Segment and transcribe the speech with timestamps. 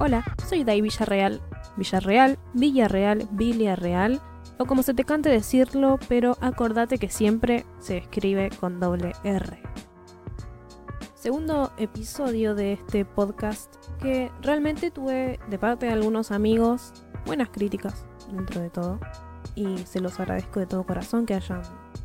[0.00, 1.40] Hola, soy Dai Villarreal.
[1.76, 4.20] Villarreal, Villarreal, Villarreal,
[4.56, 9.60] o como se te cante decirlo, pero acordate que siempre se escribe con doble R.
[11.16, 16.92] Segundo episodio de este podcast que realmente tuve de parte de algunos amigos
[17.26, 19.00] buenas críticas dentro de todo
[19.56, 21.62] y se los agradezco de todo corazón que hayan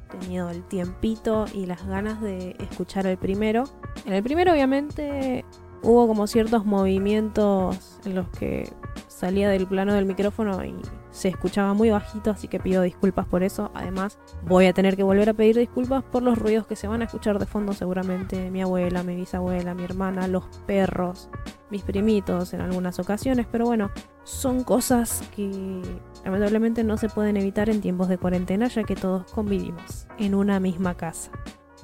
[0.09, 3.65] tenido el tiempito y las ganas de escuchar el primero.
[4.07, 5.45] En el primero obviamente
[5.83, 8.71] hubo como ciertos movimientos en los que
[9.07, 10.75] salía del plano del micrófono y
[11.11, 13.71] se escuchaba muy bajito, así que pido disculpas por eso.
[13.75, 17.01] Además, voy a tener que volver a pedir disculpas por los ruidos que se van
[17.01, 18.49] a escuchar de fondo seguramente.
[18.49, 21.29] Mi abuela, mi bisabuela, mi hermana, los perros,
[21.69, 23.91] mis primitos en algunas ocasiones, pero bueno,
[24.23, 25.81] son cosas que
[26.25, 30.59] lamentablemente no se pueden evitar en tiempos de cuarentena ya que todos convivimos en una
[30.59, 31.31] misma casa.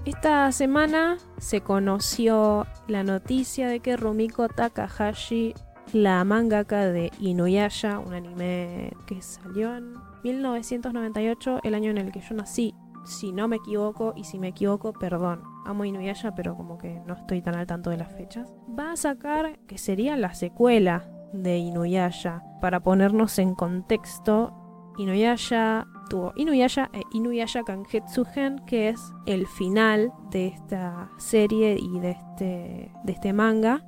[0.06, 5.54] Esta semana se conoció la noticia de que Rumiko Takahashi,
[5.94, 12.22] la mangaka de Inuyasha, un anime que salió en 1998, el año en el que
[12.22, 12.74] yo nací,
[13.06, 15.44] si no me equivoco, y si me equivoco, perdón.
[15.66, 18.54] Amo Inuyasha, pero como que no estoy tan al tanto de las fechas.
[18.78, 22.44] Va a sacar que sería la secuela de Inuyasha.
[22.62, 24.54] Para ponernos en contexto,
[24.98, 25.88] Inuyasha
[26.36, 33.12] Inuyasha e Inuyasha Kangetsugen, que es el final de esta serie y de este, de
[33.12, 33.84] este manga.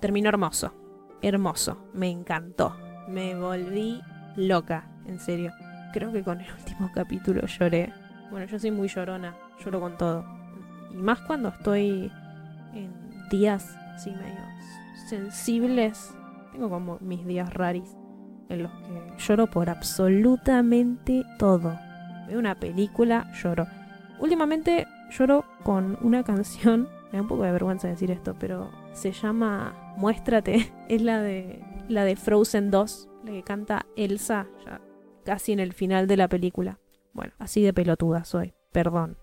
[0.00, 0.72] Terminó hermoso,
[1.22, 2.76] hermoso, me encantó,
[3.08, 4.00] me volví
[4.36, 5.52] loca, en serio.
[5.92, 7.92] Creo que con el último capítulo lloré.
[8.30, 10.24] Bueno, yo soy muy llorona, lloro con todo.
[10.92, 12.10] Y más cuando estoy
[12.72, 14.40] en días así medio
[15.08, 16.14] sensibles.
[16.52, 17.96] Tengo como mis días raris
[18.48, 21.78] en los que lloro por absolutamente todo.
[22.28, 23.66] Veo una película, lloro.
[24.18, 29.12] Últimamente lloro con una canción, me da un poco de vergüenza decir esto, pero se
[29.12, 34.80] llama Muéstrate, es la de la de Frozen 2, la que canta Elsa, ya
[35.24, 36.78] casi en el final de la película.
[37.12, 39.16] Bueno, así de pelotuda soy, perdón.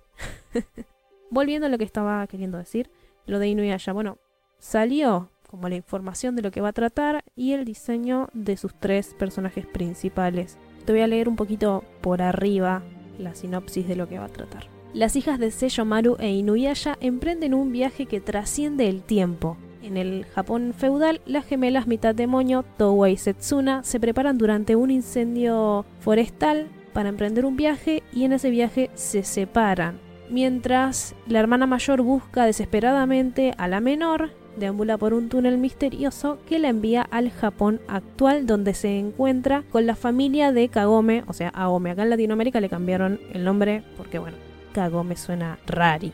[1.31, 2.91] Volviendo a lo que estaba queriendo decir,
[3.25, 4.17] lo de Inuyasha, bueno,
[4.59, 8.73] salió como la información de lo que va a tratar y el diseño de sus
[8.73, 10.57] tres personajes principales.
[10.85, 12.81] Te voy a leer un poquito por arriba
[13.19, 14.67] la sinopsis de lo que va a tratar.
[14.93, 15.51] Las hijas de
[15.85, 19.57] Maru e Inuyasha emprenden un viaje que trasciende el tiempo.
[19.81, 24.91] En el Japón feudal, las gemelas mitad demonio, Towa y Setsuna, se preparan durante un
[24.91, 29.99] incendio forestal para emprender un viaje y en ese viaje se separan.
[30.29, 36.59] Mientras la hermana mayor busca desesperadamente a la menor, deambula por un túnel misterioso que
[36.59, 41.49] la envía al Japón actual donde se encuentra con la familia de Kagome, o sea,
[41.49, 41.91] Aome.
[41.91, 44.37] Acá en Latinoamérica le cambiaron el nombre porque, bueno,
[44.73, 46.11] Kagome suena rari.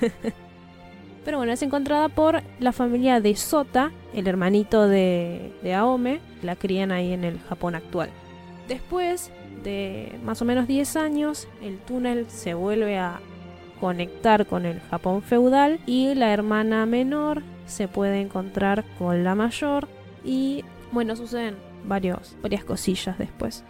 [1.24, 6.54] Pero bueno, es encontrada por la familia de Sota, el hermanito de, de Aome, la
[6.54, 8.10] crían ahí en el Japón actual.
[8.68, 9.32] Después
[9.64, 13.20] de más o menos 10 años, el túnel se vuelve a
[13.80, 19.88] conectar con el Japón feudal y la hermana menor se puede encontrar con la mayor
[20.24, 23.64] y bueno, suceden varios, varias cosillas después.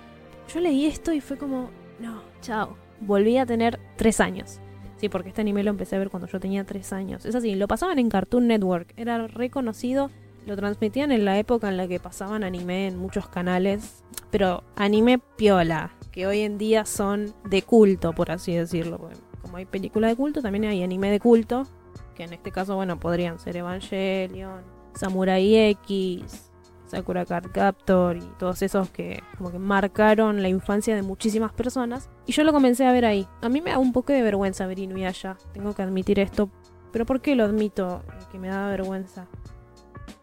[0.53, 1.71] Yo leí esto y fue como,
[2.01, 2.77] no, chao.
[3.01, 4.61] Volví a tener tres años.
[4.97, 7.27] Sí, porque este anime lo empecé a ver cuando yo tenía tres años.
[7.27, 8.95] Es así, lo pasaban en Cartoon Network.
[8.97, 10.11] Era reconocido.
[10.47, 14.05] Lo transmitían en la época en la que pasaban anime en muchos canales.
[14.31, 15.91] Pero anime piola.
[16.13, 19.11] Que hoy en día son de culto, por así decirlo.
[19.43, 21.67] como hay película de culto, también hay anime de culto
[22.17, 24.63] que en este caso, bueno, podrían ser Evangelion,
[24.95, 26.51] Samurai X,
[26.87, 32.11] Sakura Card Captor y todos esos que como que marcaron la infancia de muchísimas personas.
[32.27, 33.29] Y yo lo comencé a ver ahí.
[33.43, 36.51] A mí me da un poco de vergüenza ver Inuyasha, tengo que admitir esto.
[36.93, 38.03] Pero ¿por qué lo admito
[38.33, 39.27] que me da vergüenza?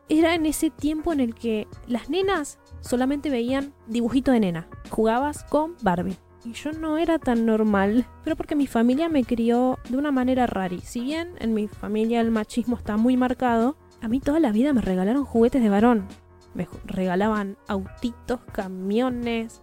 [0.10, 4.68] Era en ese tiempo en el que las nenas solamente veían dibujito de nena.
[4.90, 6.18] Jugabas con Barbie.
[6.46, 10.45] Y yo no era tan normal, pero porque mi familia me crió de una manera
[10.45, 10.75] rara.
[10.84, 14.74] Si bien en mi familia el machismo está muy marcado, a mí toda la vida
[14.74, 16.07] me regalaron juguetes de varón.
[16.54, 19.62] Me regalaban autitos, camiones,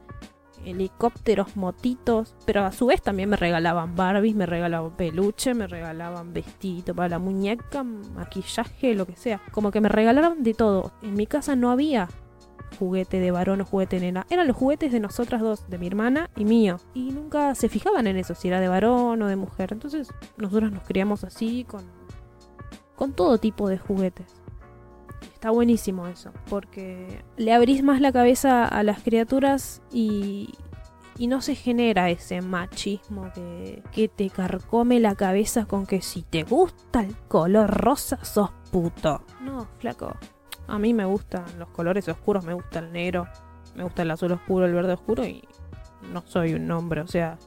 [0.64, 6.32] helicópteros, motitos, pero a su vez también me regalaban Barbies, me regalaban peluche, me regalaban
[6.32, 9.40] vestido para la muñeca, maquillaje, lo que sea.
[9.52, 10.92] Como que me regalaron de todo.
[11.02, 12.08] En mi casa no había
[12.78, 14.26] juguete de varón o juguete de nena.
[14.30, 16.78] Eran los juguetes de nosotras dos, de mi hermana y mío.
[16.94, 19.72] Y nunca se fijaban en eso, si era de varón o de mujer.
[19.72, 21.84] Entonces nosotros nos criamos así con,
[22.96, 24.26] con todo tipo de juguetes.
[25.34, 30.50] Está buenísimo eso, porque le abrís más la cabeza a las criaturas y,
[31.16, 36.22] y no se genera ese machismo que, que te carcome la cabeza con que si
[36.22, 39.22] te gusta el color rosa sos puto.
[39.40, 40.14] No, flaco
[40.70, 43.26] A mí me gustan los colores oscuros, me gusta el negro,
[43.74, 45.42] me gusta el azul oscuro, el verde oscuro y
[46.12, 47.38] no soy un hombre, o sea,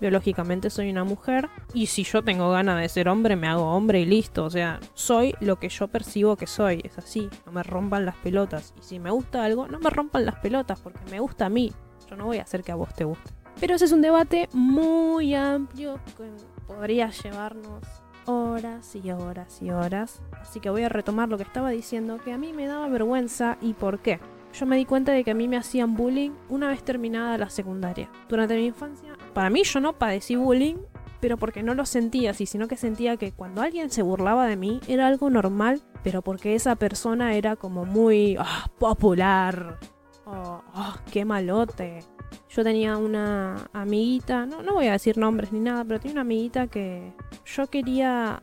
[0.00, 4.00] biológicamente soy una mujer y si yo tengo ganas de ser hombre me hago hombre
[4.00, 7.62] y listo, o sea, soy lo que yo percibo que soy, es así, no me
[7.62, 11.20] rompan las pelotas y si me gusta algo, no me rompan las pelotas porque me
[11.20, 11.72] gusta a mí,
[12.08, 13.30] yo no voy a hacer que a vos te guste.
[13.60, 16.30] Pero ese es un debate muy amplio que
[16.66, 17.84] podría llevarnos
[18.30, 20.22] horas y horas y horas.
[20.40, 23.58] Así que voy a retomar lo que estaba diciendo, que a mí me daba vergüenza
[23.60, 24.20] y por qué.
[24.52, 27.50] Yo me di cuenta de que a mí me hacían bullying una vez terminada la
[27.50, 28.10] secundaria.
[28.28, 30.76] Durante mi infancia, para mí yo no padecí bullying,
[31.20, 34.56] pero porque no lo sentía así, sino que sentía que cuando alguien se burlaba de
[34.56, 39.78] mí era algo normal, pero porque esa persona era como muy ah, popular.
[40.24, 42.00] Oh, oh, qué malote.
[42.48, 46.22] Yo tenía una amiguita, no, no voy a decir nombres ni nada, pero tenía una
[46.22, 47.12] amiguita que
[47.44, 48.42] yo quería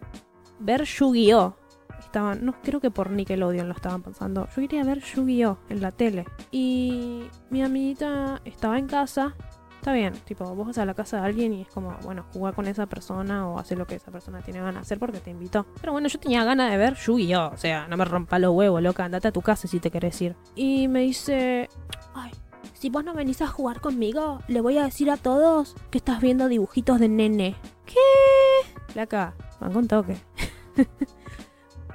[0.59, 1.55] ver Yu-Gi-Oh!
[1.99, 4.47] Estaban, no creo que por Nickelodeon lo estaban pensando.
[4.47, 5.57] Yo quería ver Yu-Gi-Oh!
[5.69, 6.25] en la tele.
[6.51, 9.35] Y mi amiguita estaba en casa.
[9.75, 12.53] Está bien, tipo, vos vas a la casa de alguien y es como, bueno, jugar
[12.55, 15.29] con esa persona o hacer lo que esa persona tiene ganas de hacer porque te
[15.31, 15.65] invitó.
[15.79, 17.51] Pero bueno, yo tenía ganas de ver Yu-Gi-Oh!
[17.53, 20.21] O sea, no me rompa los huevos, loca, andate a tu casa si te querés
[20.21, 20.35] ir.
[20.55, 21.69] Y me dice,
[22.15, 22.31] ay,
[22.79, 26.21] si vos no venís a jugar conmigo, le voy a decir a todos que estás
[26.21, 27.56] viendo dibujitos de nene.
[27.85, 28.94] ¿Qué?
[28.94, 30.18] Placa, van con toque.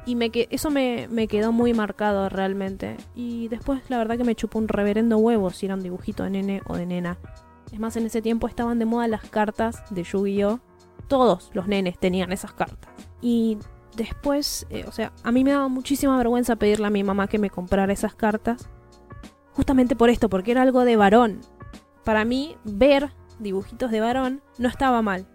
[0.06, 2.96] y me que eso me, me, quedó muy marcado realmente.
[3.14, 6.31] Y después la verdad que me chupó un reverendo huevo si era un dibujito de
[6.31, 7.19] nene o de nena.
[7.73, 10.61] Es más, en ese tiempo estaban de moda las cartas de Yu-Gi-Oh!
[11.06, 12.90] Todos los nenes tenían esas cartas.
[13.20, 13.56] Y
[13.96, 17.38] después, eh, o sea, a mí me daba muchísima vergüenza pedirle a mi mamá que
[17.38, 18.69] me comprara esas cartas
[19.52, 21.40] justamente por esto, porque era algo de varón.
[22.04, 25.26] Para mí, ver dibujitos de varón no estaba mal.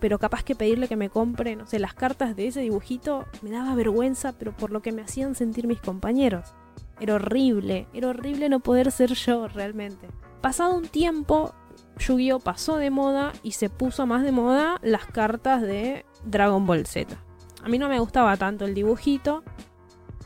[0.00, 3.50] Pero capaz que pedirle que me compre, no sé, las cartas de ese dibujito me
[3.50, 6.54] daba vergüenza, pero por lo que me hacían sentir mis compañeros.
[6.98, 10.08] Era horrible, era horrible no poder ser yo realmente.
[10.40, 11.54] Pasado un tiempo,
[11.98, 16.86] Yu-Gi-Oh pasó de moda y se puso más de moda las cartas de Dragon Ball
[16.86, 17.16] Z.
[17.62, 19.44] A mí no me gustaba tanto el dibujito,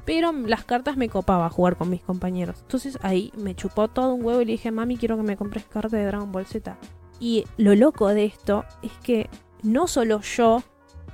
[0.06, 2.60] pero las cartas me copaba jugar con mis compañeros.
[2.62, 5.64] Entonces ahí me chupó todo un huevo y le dije, mami, quiero que me compres
[5.64, 6.78] cartas de Dragon Ball Z.
[7.18, 9.28] Y lo loco de esto es que
[9.62, 10.62] no solo yo,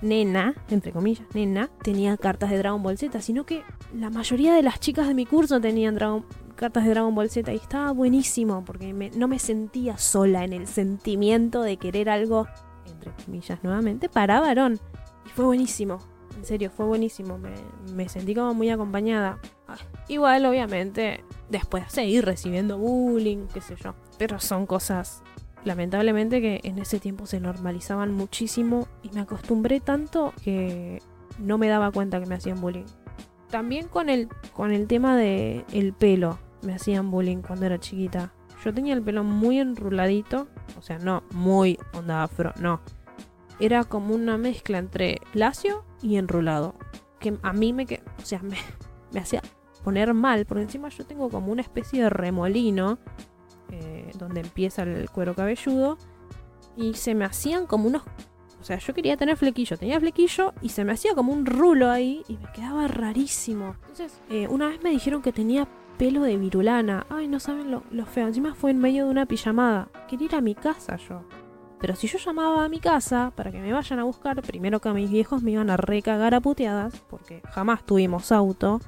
[0.02, 3.62] nena, entre comillas, nena, tenía cartas de Dragon Ball Z, sino que
[3.94, 5.96] la mayoría de las chicas de mi curso tenían
[6.54, 10.66] cartas de Dragon Ball Z y estaba buenísimo porque no me sentía sola en el
[10.66, 12.46] sentimiento de querer algo,
[12.86, 14.78] entre comillas nuevamente, para varón.
[15.24, 16.11] Y fue buenísimo.
[16.42, 17.38] En serio, fue buenísimo.
[17.94, 19.38] Me, sentí como muy acompañada.
[19.68, 19.76] Ah,
[20.08, 23.94] igual, obviamente, después seguir recibiendo bullying, qué sé yo.
[24.18, 25.22] Pero son cosas,
[25.64, 31.00] lamentablemente, que en ese tiempo se normalizaban muchísimo y me acostumbré tanto que
[31.38, 32.86] no me daba cuenta que me hacían bullying.
[33.48, 38.34] También con el, con el tema de el pelo, me hacían bullying cuando era chiquita.
[38.64, 42.80] Yo tenía el pelo muy enruladito, o sea, no muy onda afro, no
[43.62, 46.74] era como una mezcla entre lacio y enrolado.
[47.20, 48.56] Que a mí me, o sea, me,
[49.12, 49.42] me hacía
[49.84, 52.98] poner mal, porque encima yo tengo como una especie de remolino
[53.70, 55.98] eh, donde empieza el cuero cabelludo
[56.76, 58.02] y se me hacían como unos...
[58.60, 61.90] O sea, yo quería tener flequillo, tenía flequillo y se me hacía como un rulo
[61.90, 63.74] ahí y me quedaba rarísimo.
[63.80, 65.66] Entonces, eh, una vez me dijeron que tenía
[65.98, 67.04] pelo de virulana.
[67.10, 68.28] Ay, no saben lo, lo feo.
[68.28, 69.88] Encima fue en medio de una pijamada.
[70.08, 71.24] Quería ir a mi casa yo.
[71.82, 74.88] Pero si yo llamaba a mi casa para que me vayan a buscar, primero que
[74.88, 78.80] a mis viejos me iban a recagar a puteadas, porque jamás tuvimos auto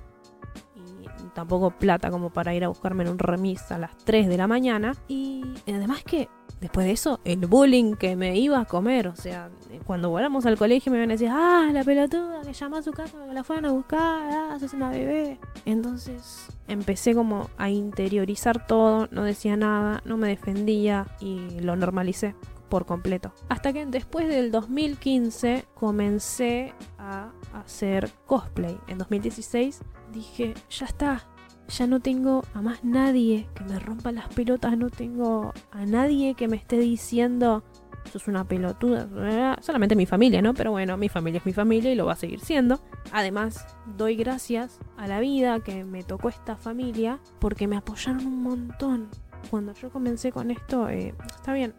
[0.77, 4.37] y tampoco plata como para ir a buscarme en un remis a las 3 de
[4.37, 4.95] la mañana.
[5.09, 6.29] Y además que
[6.61, 9.51] después de eso, el bullying que me iba a comer, o sea,
[9.85, 12.93] cuando volvamos al colegio me iban a decir, ah, la pelotuda que llamó a su
[12.93, 15.41] casa para que la fueran a buscar, ah, sos una bebé.
[15.65, 22.37] Entonces empecé como a interiorizar todo, no decía nada, no me defendía y lo normalicé
[22.75, 23.33] por completo.
[23.49, 28.77] Hasta que después del 2015 comencé a hacer cosplay.
[28.89, 29.81] En 2016
[30.13, 31.25] dije, ya está,
[31.69, 36.35] ya no tengo a más nadie que me rompa las pelotas, no tengo a nadie
[36.35, 37.63] que me esté diciendo,
[38.11, 39.57] sos una pelotuda.
[39.61, 40.53] Solamente mi familia, ¿no?
[40.53, 42.81] Pero bueno, mi familia es mi familia y lo va a seguir siendo.
[43.13, 43.65] Además,
[43.97, 49.11] doy gracias a la vida que me tocó esta familia porque me apoyaron un montón.
[49.49, 51.73] Cuando yo comencé con esto, eh, está bien,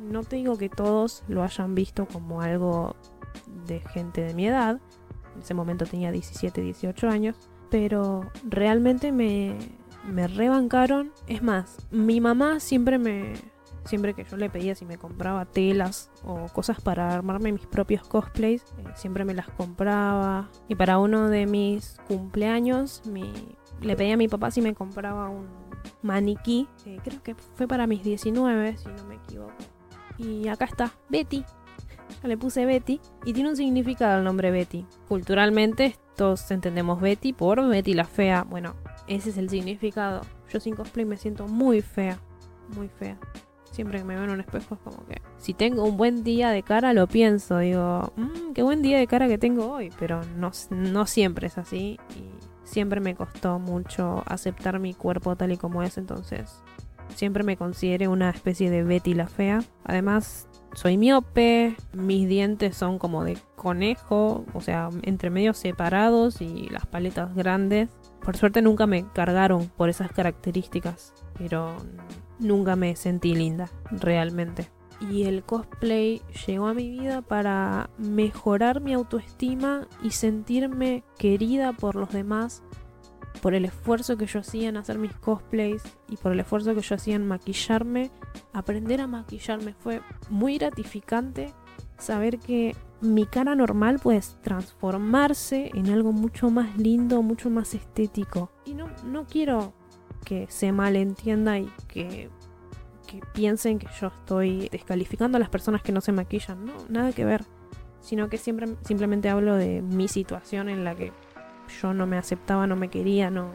[0.00, 2.96] no te digo que todos lo hayan visto como algo
[3.66, 4.80] de gente de mi edad.
[5.34, 7.36] En ese momento tenía 17, 18 años.
[7.70, 9.56] Pero realmente me,
[10.06, 11.12] me rebancaron.
[11.26, 13.34] Es más, mi mamá siempre me...
[13.84, 18.06] Siempre que yo le pedía si me compraba telas o cosas para armarme mis propios
[18.06, 20.50] cosplays, eh, siempre me las compraba.
[20.68, 23.02] Y para uno de mis cumpleaños,
[23.80, 25.46] le pedí a mi papá si me compraba un
[26.02, 26.68] maniquí,
[27.02, 29.54] creo que fue para mis 19, si no me equivoco.
[30.20, 31.44] Y acá está, Betty.
[32.22, 34.84] Le puse Betty y tiene un significado el nombre Betty.
[35.08, 38.42] Culturalmente todos entendemos Betty por Betty la fea.
[38.42, 38.74] Bueno,
[39.06, 40.20] ese es el significado.
[40.52, 42.18] Yo sin cosplay me siento muy fea,
[42.76, 43.18] muy fea.
[43.70, 46.50] Siempre que me veo en un espejo es como que si tengo un buen día
[46.50, 50.20] de cara lo pienso, digo, mmm, qué buen día de cara que tengo hoy, pero
[50.36, 52.28] no, no siempre es así y
[52.64, 56.62] siempre me costó mucho aceptar mi cuerpo tal y como es, entonces
[57.14, 59.62] siempre me consideré una especie de Betty la fea.
[59.84, 66.68] Además, soy miope, mis dientes son como de conejo, o sea, entre medio separados y
[66.70, 67.88] las paletas grandes.
[68.24, 71.76] Por suerte nunca me cargaron por esas características, pero
[72.38, 74.68] nunca me sentí linda, realmente.
[75.10, 81.96] Y el cosplay llegó a mi vida para mejorar mi autoestima y sentirme querida por
[81.96, 82.62] los demás
[83.40, 86.80] por el esfuerzo que yo hacía en hacer mis cosplays y por el esfuerzo que
[86.80, 88.10] yo hacía en maquillarme,
[88.52, 91.52] aprender a maquillarme fue muy gratificante
[91.98, 98.50] saber que mi cara normal puede transformarse en algo mucho más lindo, mucho más estético.
[98.64, 99.72] Y no, no quiero
[100.24, 102.28] que se malentienda y que,
[103.06, 106.64] que piensen que yo estoy descalificando a las personas que no se maquillan.
[106.64, 107.44] No, nada que ver.
[108.00, 111.12] Sino que siempre, simplemente hablo de mi situación en la que
[111.80, 113.50] yo no me aceptaba, no me quería, no,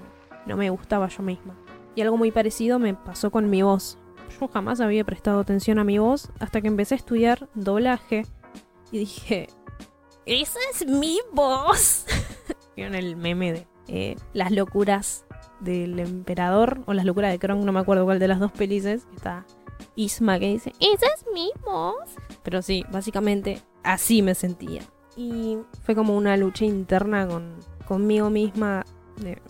[0.46, 1.56] no me gustaba yo misma.
[1.96, 3.98] Y algo muy parecido me pasó con mi voz.
[4.40, 8.26] Yo jamás había prestado atención a mi voz hasta que empecé a estudiar doblaje
[8.92, 9.48] y dije,
[10.26, 12.06] esa es mi voz.
[12.76, 15.26] Vieron el meme de eh, las locuras
[15.60, 19.08] del emperador o las locuras de Kronk, no me acuerdo cuál de las dos pelices.
[19.16, 19.46] Está
[19.96, 22.16] Isma que dice, esa es mi voz.
[22.44, 24.82] Pero sí, básicamente así me sentía.
[25.16, 28.86] Y fue como una lucha interna con conmigo misma
[29.18, 29.42] de,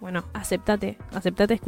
[0.00, 1.60] bueno, aceptate, aceptate,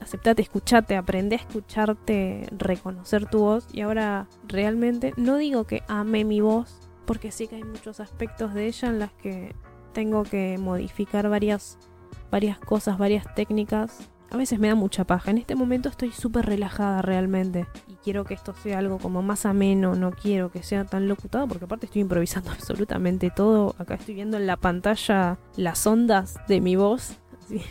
[0.00, 3.66] aceptate, escuchate, aprende a escucharte, reconocer tu voz.
[3.72, 8.54] Y ahora realmente no digo que ame mi voz, porque sí que hay muchos aspectos
[8.54, 9.54] de ella en las que
[9.92, 11.78] tengo que modificar varias,
[12.30, 15.30] varias cosas, varias técnicas a veces me da mucha paja.
[15.30, 17.66] En este momento estoy súper relajada realmente.
[17.88, 19.96] Y quiero que esto sea algo como más ameno.
[19.96, 23.74] No quiero que sea tan locutado porque aparte estoy improvisando absolutamente todo.
[23.78, 27.18] Acá estoy viendo en la pantalla las ondas de mi voz.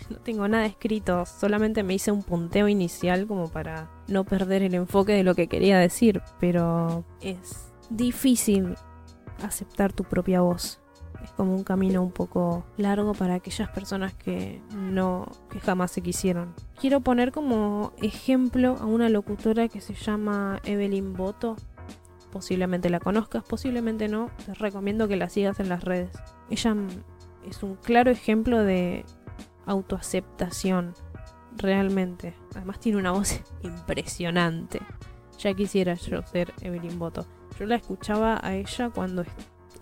[0.09, 1.25] no tengo nada escrito.
[1.25, 5.47] Solamente me hice un punteo inicial como para no perder el enfoque de lo que
[5.47, 6.21] quería decir.
[6.41, 8.75] Pero es difícil
[9.41, 10.81] aceptar tu propia voz
[11.23, 16.01] es como un camino un poco largo para aquellas personas que no, que jamás se
[16.01, 16.53] quisieron.
[16.79, 21.55] Quiero poner como ejemplo a una locutora que se llama Evelyn Boto.
[22.31, 24.29] Posiblemente la conozcas, posiblemente no.
[24.45, 26.11] Te recomiendo que la sigas en las redes.
[26.49, 26.75] Ella
[27.47, 29.05] es un claro ejemplo de
[29.65, 30.93] autoaceptación,
[31.57, 32.35] realmente.
[32.55, 34.79] Además tiene una voz impresionante.
[35.39, 37.25] Ya quisiera yo ser Evelyn Boto.
[37.57, 39.23] Yo la escuchaba a ella cuando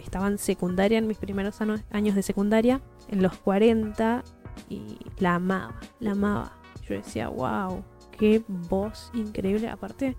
[0.07, 4.23] estaba en secundaria, en mis primeros años de secundaria, en los 40,
[4.69, 6.51] y la amaba, la amaba.
[6.87, 7.83] Yo decía, wow,
[8.17, 9.69] qué voz increíble.
[9.69, 10.15] Aparte,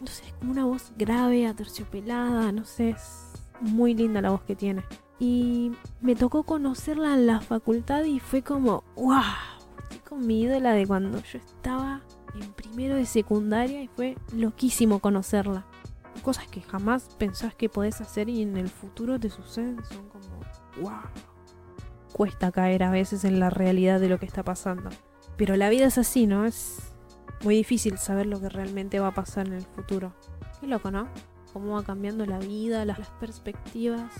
[0.00, 4.42] no sé, es como una voz grave, aterciopelada, no sé, es muy linda la voz
[4.42, 4.84] que tiene.
[5.18, 9.22] Y me tocó conocerla en la facultad y fue como, wow,
[9.82, 12.02] estoy con mi ídola de cuando yo estaba
[12.34, 15.64] en primero de secundaria y fue loquísimo conocerla
[16.22, 20.40] cosas que jamás pensás que podés hacer y en el futuro te suceden son como,
[20.80, 21.00] wow.
[22.12, 24.90] Cuesta caer a veces en la realidad de lo que está pasando.
[25.36, 26.46] Pero la vida es así, ¿no?
[26.46, 26.78] Es
[27.44, 30.14] muy difícil saber lo que realmente va a pasar en el futuro.
[30.60, 31.08] Qué loco, ¿no?
[31.52, 34.12] Cómo va cambiando la vida, las perspectivas.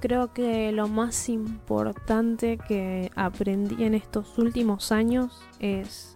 [0.00, 6.14] Creo que lo más importante que aprendí en estos últimos años es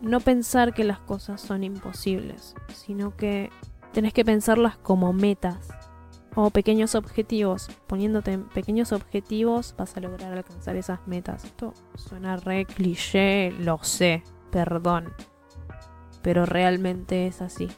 [0.00, 3.50] no pensar que las cosas son imposibles, sino que
[3.94, 5.68] tenés que pensarlas como metas
[6.34, 7.68] o pequeños objetivos.
[7.86, 11.44] Poniéndote en pequeños objetivos vas a lograr alcanzar esas metas.
[11.44, 15.14] Esto suena re cliché, lo sé, perdón.
[16.22, 17.68] Pero realmente es así.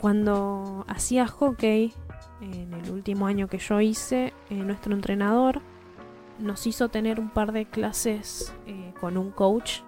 [0.00, 1.92] Cuando hacía hockey,
[2.40, 5.62] en el último año que yo hice, eh, nuestro entrenador
[6.38, 9.80] nos hizo tener un par de clases eh, con un coach.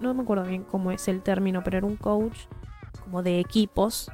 [0.00, 2.46] No me acuerdo bien cómo es el término, pero era un coach
[3.04, 4.10] como de equipos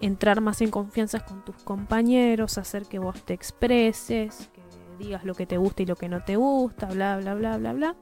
[0.00, 4.62] entrar más en confianza con tus compañeros, hacer que vos te expreses, que
[4.98, 7.72] digas lo que te gusta y lo que no te gusta, bla, bla, bla, bla,
[7.72, 7.96] bla,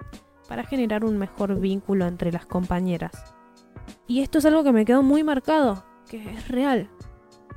[0.49, 3.13] para generar un mejor vínculo entre las compañeras.
[4.07, 6.91] Y esto es algo que me quedó muy marcado, que es real.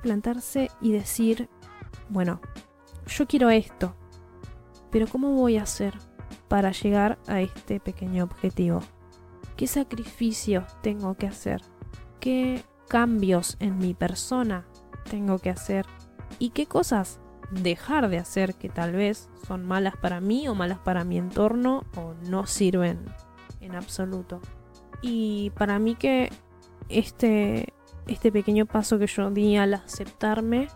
[0.02, 1.50] Plantarse y decir,
[2.10, 2.42] bueno,
[3.08, 3.96] yo quiero esto,
[4.90, 5.94] pero ¿cómo voy a hacer
[6.52, 8.82] para llegar a este pequeño objetivo.
[9.56, 11.62] ¿Qué sacrificios tengo que hacer?
[12.20, 14.66] ¿Qué cambios en mi persona
[15.10, 15.86] tengo que hacer?
[16.40, 20.80] ¿Y qué cosas dejar de hacer que tal vez son malas para mí o malas
[20.80, 23.06] para mi entorno o no sirven
[23.62, 24.42] en absoluto?
[25.02, 26.34] Y para mí que
[26.90, 27.74] este,
[28.08, 30.68] este pequeño paso que yo di al aceptarme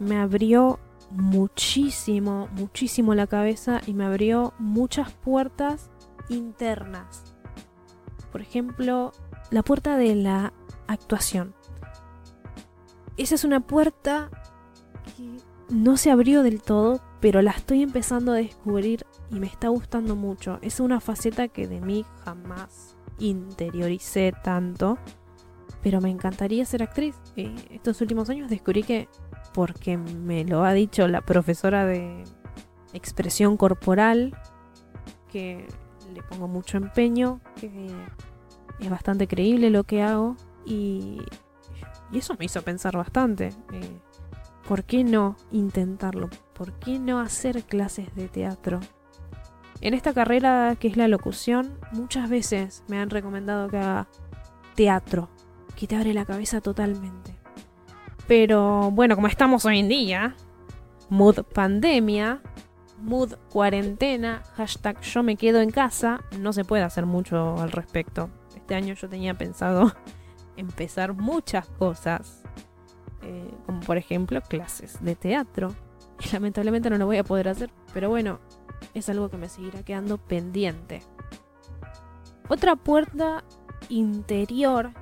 [0.00, 0.80] me abrió
[1.12, 5.88] muchísimo, muchísimo la cabeza y me abrió muchas puertas
[6.28, 7.36] internas.
[8.32, 9.12] Por ejemplo,
[9.50, 10.52] la puerta de la
[10.86, 11.54] actuación.
[13.16, 14.30] Esa es una puerta
[15.16, 15.38] que
[15.70, 20.16] no se abrió del todo, pero la estoy empezando a descubrir y me está gustando
[20.16, 20.58] mucho.
[20.62, 24.98] Es una faceta que de mí jamás interioricé tanto,
[25.82, 27.16] pero me encantaría ser actriz.
[27.36, 29.08] Estos últimos años descubrí que,
[29.52, 32.24] porque me lo ha dicho la profesora de
[32.92, 34.36] expresión corporal,
[35.28, 35.66] que
[36.14, 37.90] le pongo mucho empeño, que
[38.80, 41.20] es bastante creíble lo que hago y,
[42.12, 43.48] eso me hizo pensar bastante.
[43.72, 44.00] Eh,
[44.66, 46.30] ¿Por qué no intentarlo?
[46.54, 48.80] ¿Por qué no hacer clases de teatro?
[49.80, 54.08] En esta carrera que es la locución, muchas veces me han recomendado que haga
[54.74, 55.28] teatro,
[55.76, 57.38] que te abre la cabeza totalmente.
[58.26, 60.34] Pero bueno, como estamos hoy en día,
[61.08, 62.40] mood pandemia,
[63.00, 68.30] mood cuarentena, hashtag yo me quedo en casa, no se puede hacer mucho al respecto.
[68.68, 69.90] Este año yo tenía pensado
[70.58, 72.42] empezar muchas cosas,
[73.22, 75.74] eh, como por ejemplo clases de teatro.
[76.22, 78.40] Y lamentablemente no lo voy a poder hacer, pero bueno,
[78.92, 81.00] es algo que me seguirá quedando pendiente.
[82.50, 83.42] Otra puerta
[83.88, 84.92] interior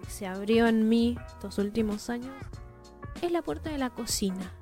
[0.00, 2.32] que se abrió en mí estos últimos años
[3.20, 4.52] es la puerta de la cocina.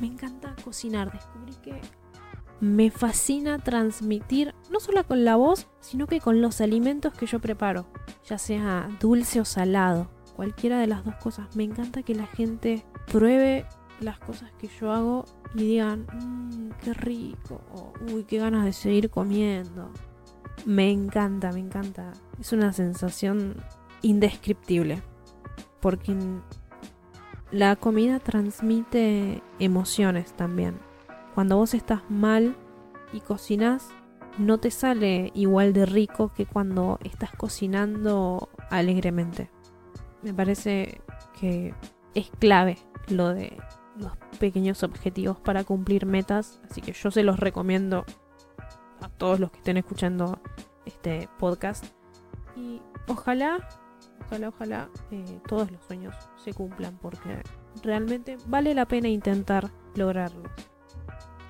[0.00, 1.80] Me encanta cocinar, descubrí que
[2.64, 7.38] me fascina transmitir, no solo con la voz, sino que con los alimentos que yo
[7.38, 7.86] preparo,
[8.24, 11.54] ya sea dulce o salado, cualquiera de las dos cosas.
[11.56, 13.66] Me encanta que la gente pruebe
[14.00, 18.72] las cosas que yo hago y digan, mmm, qué rico, o uy, qué ganas de
[18.72, 19.90] seguir comiendo.
[20.64, 22.12] Me encanta, me encanta.
[22.40, 23.56] Es una sensación
[24.00, 25.02] indescriptible,
[25.80, 26.16] porque
[27.52, 30.93] la comida transmite emociones también
[31.34, 32.56] cuando vos estás mal
[33.12, 33.90] y cocinas,
[34.38, 39.50] no te sale igual de rico que cuando estás cocinando alegremente.
[40.22, 41.00] Me parece
[41.38, 41.74] que
[42.14, 43.56] es clave lo de
[43.96, 48.04] los pequeños objetivos para cumplir metas, así que yo se los recomiendo
[49.00, 50.40] a todos los que estén escuchando
[50.86, 51.84] este podcast.
[52.56, 53.68] Y ojalá,
[54.26, 57.42] ojalá, ojalá eh, todos los sueños se cumplan porque
[57.82, 60.50] realmente vale la pena intentar lograrlos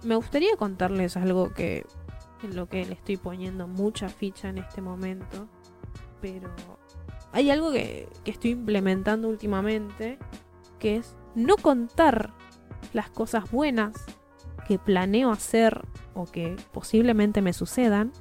[0.05, 1.87] me gustaría contarles algo que
[2.43, 5.49] en lo que le estoy poniendo mucha ficha en este momento,
[6.21, 6.51] pero
[7.33, 10.19] hay algo que, que estoy implementando últimamente,
[10.79, 12.33] que es no contar
[12.93, 13.93] las cosas buenas
[14.67, 15.83] que planeo hacer
[16.15, 18.13] o que posiblemente me sucedan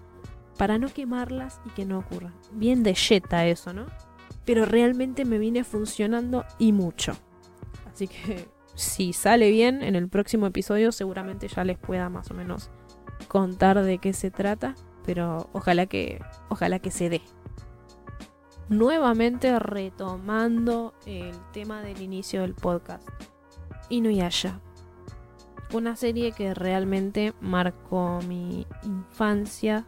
[0.58, 2.34] para no quemarlas y que no ocurran.
[2.52, 3.86] Bien de yeta eso, ¿no?
[4.46, 7.14] Pero realmente me viene funcionando y mucho.
[7.92, 12.34] Así que si sale bien, en el próximo episodio seguramente ya les pueda más o
[12.34, 12.72] menos
[13.28, 17.22] contar de qué se trata, pero ojalá que ojalá que se dé.
[18.70, 23.08] Nuevamente retomando el tema del inicio del podcast.
[23.90, 24.60] Inuyasha.
[25.74, 29.86] Una serie que realmente marcó mi infancia.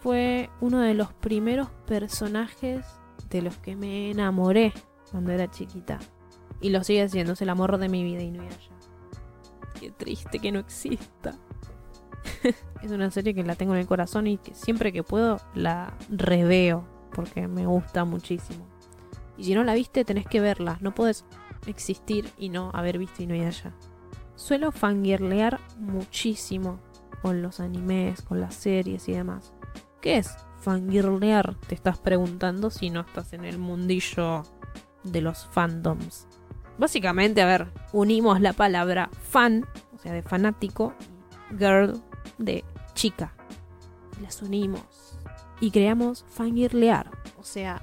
[0.00, 2.86] Fue uno de los primeros personajes
[3.28, 4.72] de los que me enamoré
[5.10, 5.98] cuando era chiquita.
[6.60, 8.56] Y lo sigue siendo, es el amor de mi vida y no allá.
[9.78, 11.36] Qué triste que no exista.
[12.82, 15.94] es una serie que la tengo en el corazón y que siempre que puedo la
[16.10, 18.66] reveo porque me gusta muchísimo.
[19.36, 20.78] Y si no la viste, tenés que verla.
[20.80, 21.24] No puedes
[21.66, 23.72] existir y no haber visto allá.
[24.34, 26.80] Suelo fangirlear muchísimo
[27.22, 29.52] con los animes, con las series y demás.
[30.00, 31.56] ¿Qué es fangirlear?
[31.66, 34.42] Te estás preguntando si no estás en el mundillo
[35.02, 36.28] de los fandoms.
[36.78, 40.94] Básicamente, a ver, unimos la palabra fan, o sea, de fanático,
[41.58, 42.00] girl,
[42.38, 42.64] de
[42.94, 43.32] chica.
[44.22, 45.18] Las unimos.
[45.60, 47.10] Y creamos fangirlear.
[47.38, 47.82] O sea,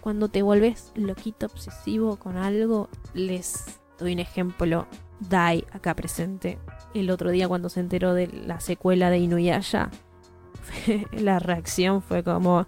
[0.00, 4.86] cuando te vuelves loquito obsesivo con algo, les doy un ejemplo.
[5.20, 6.58] Dai, acá presente,
[6.94, 9.90] el otro día cuando se enteró de la secuela de Inuyasha,
[11.12, 12.66] la reacción fue como...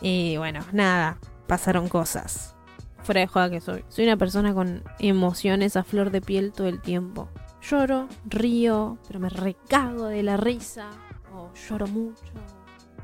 [0.00, 2.54] Y bueno, nada, pasaron cosas.
[3.02, 3.84] fuera de joda que soy.
[3.88, 7.28] Soy una persona con emociones a flor de piel todo el tiempo.
[7.62, 10.90] Lloro, río, pero me recago de la risa.
[11.34, 12.32] O lloro mucho.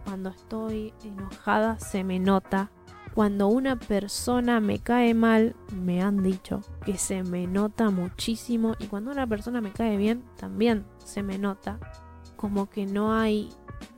[0.05, 2.71] Cuando estoy enojada se me nota.
[3.15, 8.75] Cuando una persona me cae mal, me han dicho que se me nota muchísimo.
[8.79, 11.79] Y cuando una persona me cae bien, también se me nota.
[12.37, 13.51] Como que no hay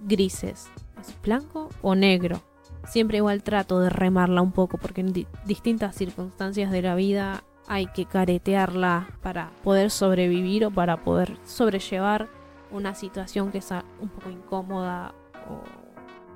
[0.02, 0.68] grises.
[1.00, 2.42] ¿Es blanco o negro?
[2.86, 7.42] Siempre igual trato de remarla un poco porque en di- distintas circunstancias de la vida
[7.68, 12.28] hay que caretearla para poder sobrevivir o para poder sobrellevar
[12.70, 13.70] una situación que es
[14.00, 15.14] un poco incómoda
[15.50, 15.62] o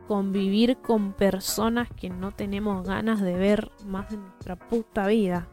[0.08, 5.46] convivir con personas que no tenemos ganas de ver más en nuestra puta vida.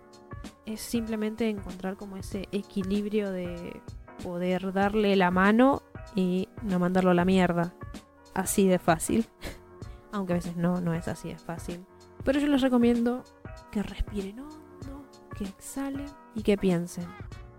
[0.65, 3.81] Es simplemente encontrar como ese equilibrio de
[4.23, 5.83] poder darle la mano
[6.15, 7.73] y no mandarlo a la mierda.
[8.33, 9.27] Así de fácil.
[10.11, 11.85] Aunque a veces no, no es así de fácil.
[12.23, 13.23] Pero yo les recomiendo
[13.71, 15.05] que respiren hondo,
[15.37, 17.07] que exhalen y que piensen.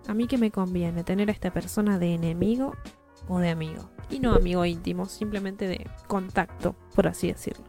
[0.08, 2.74] A mí que me conviene tener a esta persona de enemigo
[3.28, 3.90] o de amigo.
[4.10, 7.64] Y no amigo íntimo, simplemente de contacto, por así decirlo.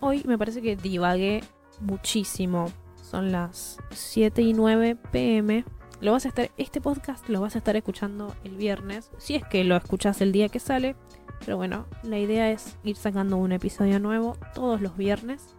[0.00, 1.42] Hoy me parece que divagué
[1.80, 2.66] muchísimo.
[2.96, 5.64] Son las 7 y 9 pm.
[6.00, 9.44] Lo vas a estar, este podcast lo vas a estar escuchando el viernes, si es
[9.44, 10.96] que lo escuchas el día que sale.
[11.40, 15.54] Pero bueno, la idea es ir sacando un episodio nuevo todos los viernes.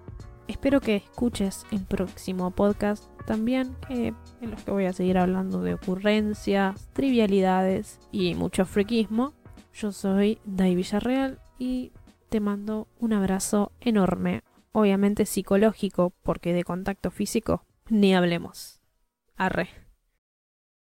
[0.47, 5.61] Espero que escuches el próximo podcast también, que en los que voy a seguir hablando
[5.61, 9.33] de ocurrencias, trivialidades y mucho friquismo.
[9.73, 11.91] Yo soy Dai Villarreal y
[12.29, 18.81] te mando un abrazo enorme, obviamente psicológico, porque de contacto físico ni hablemos.
[19.35, 19.84] Arre.